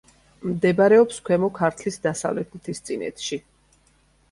[0.53, 3.41] მდებარეობს ქვემო ქართლის დასავლეთ მთისწინეთში.